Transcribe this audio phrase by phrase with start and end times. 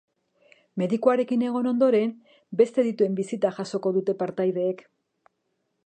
[0.81, 2.15] Medikuarekin egon ondoren,
[2.63, 4.87] beste adituen bisita jasoko dute partaideek.